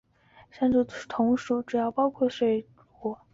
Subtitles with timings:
[0.49, 3.17] 山竹同属的主要水果包括钮扣山竹。